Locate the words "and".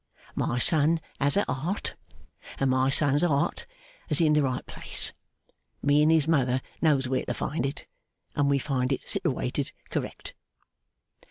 2.59-2.71, 6.01-6.11, 8.35-8.49